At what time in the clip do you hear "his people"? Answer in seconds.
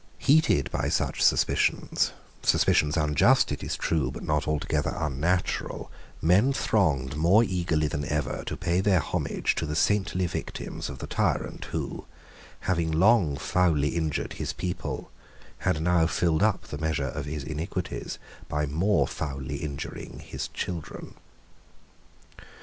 14.33-15.11